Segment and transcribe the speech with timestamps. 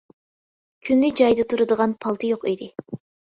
[0.87, 2.73] كۈندە جايىدا تۇرىدىغان پالتا يوق ئىدى.